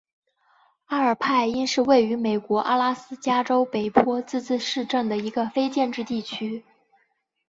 [0.85, 6.65] 阿尔派因是位于美国阿拉斯加州北坡自治市镇的一个非建制地区。